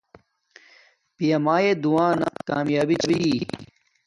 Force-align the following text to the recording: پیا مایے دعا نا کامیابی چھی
پیا 1.15 1.37
مایے 1.45 1.73
دعا 1.83 2.07
نا 2.19 2.29
کامیابی 2.49 2.97
چھی 3.03 3.19